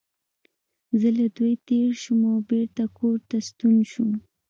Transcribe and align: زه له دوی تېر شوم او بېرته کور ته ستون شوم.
زه 0.99 1.09
له 1.17 1.25
دوی 1.37 1.53
تېر 1.67 1.89
شوم 2.03 2.21
او 2.31 2.37
بېرته 2.49 2.83
کور 2.97 3.17
ته 3.29 3.37
ستون 3.47 3.75
شوم. 3.91 4.11